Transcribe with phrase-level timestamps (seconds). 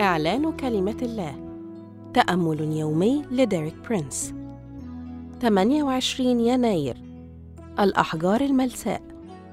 [0.00, 1.34] إعلان كلمة الله.
[2.14, 4.34] تأمل يومي لديريك برينس.
[5.40, 6.96] 28 يناير.
[7.80, 9.02] الأحجار الملساء.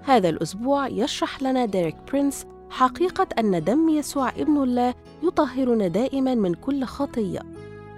[0.04, 6.54] هذا الأسبوع يشرح لنا ديريك برينس حقيقة أن دم يسوع ابن الله يطهرنا دائما من
[6.54, 7.40] كل خطية.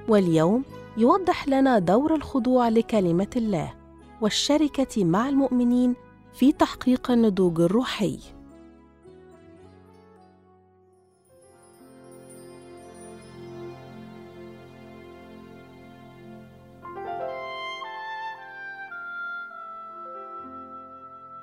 [0.08, 0.64] واليوم
[0.98, 3.74] يوضح لنا دور الخضوع لكلمة الله
[4.22, 5.96] والشركة مع المؤمنين
[6.34, 8.20] في تحقيق النضوج الروحي.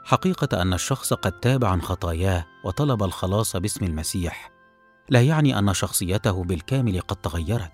[0.06, 4.50] حقيقة أن الشخص قد تاب عن خطاياه وطلب الخلاص باسم المسيح.
[5.08, 7.72] لا يعني أن شخصيته بالكامل قد تغيرت.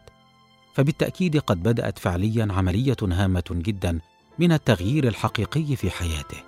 [0.75, 4.01] فبالتأكيد قد بدأت فعليا عملية هامة جدا
[4.39, 6.43] من التغيير الحقيقي في حياته.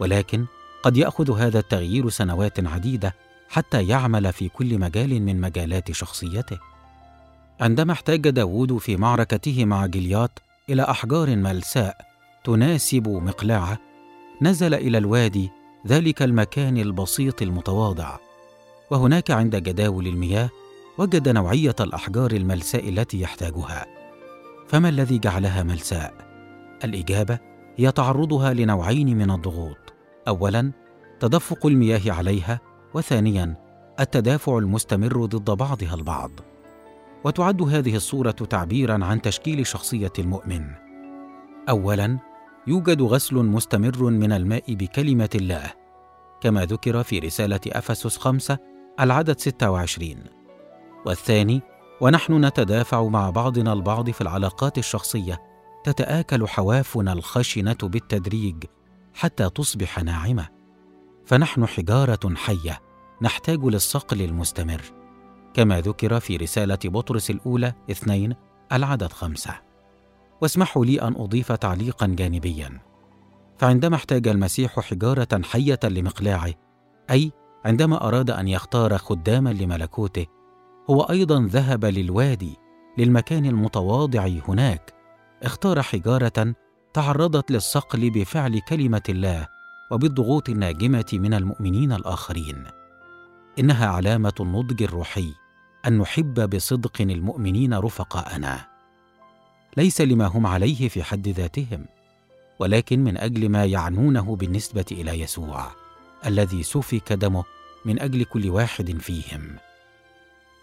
[0.00, 0.46] ولكن
[0.82, 3.14] قد يأخذ هذا التغيير سنوات عديدة
[3.48, 6.58] حتى يعمل في كل مجال من مجالات شخصيته.
[7.60, 10.38] عندما احتاج داوود في معركته مع جليات
[10.70, 11.96] إلى أحجار ملساء
[12.44, 13.87] تناسب مقلاعه
[14.42, 15.50] نزل إلى الوادي
[15.86, 18.18] ذلك المكان البسيط المتواضع
[18.90, 20.50] وهناك عند جداول المياه
[20.98, 23.86] وجد نوعية الأحجار الملساء التي يحتاجها.
[24.68, 26.14] فما الذي جعلها ملساء؟
[26.84, 27.38] الإجابة
[27.76, 29.94] هي تعرضها لنوعين من الضغوط.
[30.28, 30.72] اولا
[31.20, 32.60] تدفق المياه عليها
[32.94, 33.54] وثانيا
[34.00, 36.30] التدافع المستمر ضد بعضها البعض.
[37.24, 40.64] وتعد هذه الصورة تعبيرا عن تشكيل شخصية المؤمن.
[41.68, 42.18] اولا
[42.66, 45.72] يوجد غسل مستمر من الماء بكلمة الله
[46.40, 48.58] كما ذكر في رسالة أفسس خمسة
[49.00, 50.14] العدد 26
[51.06, 51.62] والثاني
[52.00, 55.42] ونحن نتدافع مع بعضنا البعض في العلاقات الشخصية
[55.84, 58.64] تتآكل حوافنا الخشنة بالتدريج
[59.14, 60.48] حتى تصبح ناعمة.
[61.26, 62.80] فنحن حجارة حية
[63.22, 64.82] نحتاج للصقل المستمر
[65.54, 68.34] كما ذكر في رسالة بطرس الأولى اثنين
[68.72, 69.67] العدد خمسة.
[70.42, 72.80] واسمحوا لي أن أضيف تعليقا جانبيا.
[73.58, 76.54] فعندما احتاج المسيح حجارة حية لمقلاعه
[77.10, 77.32] أي
[77.64, 80.26] عندما أراد أن يختار خداما لملكوته
[80.90, 82.56] هو أيضا ذهب للوادي
[82.98, 84.94] للمكان المتواضع هناك.
[85.42, 86.54] اختار حجارة
[86.94, 89.46] تعرضت للصقل بفعل كلمة الله
[89.90, 92.64] وبالضغوط الناجمة من المؤمنين الآخرين.
[93.58, 95.32] إنها علامة النضج الروحي
[95.86, 98.77] أن نحب بصدق المؤمنين رفقاءنا.
[99.76, 101.86] ليس لما هم عليه في حد ذاتهم
[102.58, 105.70] ولكن من أجل ما يعنونه بالنسبة إلى يسوع
[106.26, 107.44] الذي سفك دمه
[107.84, 109.56] من أجل كل واحد فيهم.